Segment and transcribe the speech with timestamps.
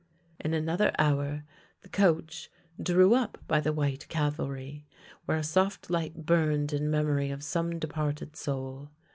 [0.39, 1.43] In another hour
[1.81, 2.49] the coach
[2.81, 4.87] drew up by the White Calvary,
[5.25, 8.89] where a soft light burned in memory of some departed soul.